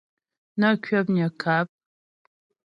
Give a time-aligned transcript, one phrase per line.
[0.59, 1.67] Nə́ kwəpnyə́ ŋkâp.